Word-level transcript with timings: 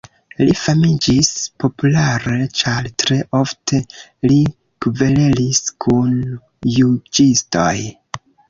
Li 0.41 0.53
famiĝis 0.59 1.27
populare 1.63 2.37
ĉar 2.63 2.89
tre 3.03 3.19
ofte 3.41 3.83
li 4.31 4.41
kverelis 4.87 5.63
kun 5.87 6.17
juĝistoj. 6.81 7.71